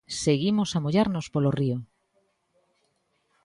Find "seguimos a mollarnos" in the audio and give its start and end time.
0.23-1.25